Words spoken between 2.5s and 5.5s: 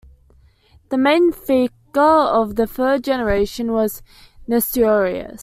the third generation was Nestorius.